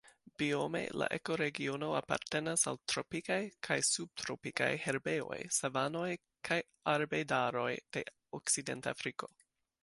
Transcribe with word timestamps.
Biome 0.41 0.79
la 0.99 1.07
ekoregiono 1.17 1.89
apartenas 1.97 2.63
al 2.71 2.79
tropikaj 2.93 3.37
kaj 3.67 3.77
subtropikaj 3.89 4.71
herbejoj, 4.87 5.39
savanoj 5.59 6.09
kaj 6.51 6.59
arbedaroj 6.95 7.71
de 7.99 8.05
Okcidentafriko. 8.41 9.33